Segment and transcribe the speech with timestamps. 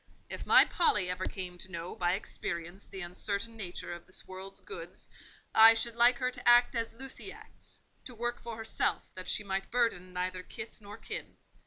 [0.31, 4.59] If my Polly ever came to know by experience the uncertain nature of this world's
[4.59, 5.07] goods,
[5.53, 9.43] I should like her to act as Lucy acts: to work for herself, that she
[9.43, 11.37] might burden neither kith nor kin."